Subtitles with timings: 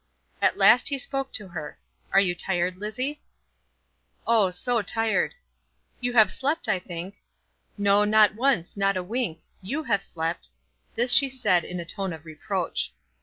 [0.41, 1.77] At last he spoke to her.
[2.11, 3.21] "Are you tired, Lizzie?"
[4.25, 5.35] "Oh, so tired!"
[5.99, 7.21] "You have slept, I think."
[7.77, 9.41] "No, not once; not a wink.
[9.61, 10.49] You have slept."
[10.95, 12.91] This she said in a tone of reproach.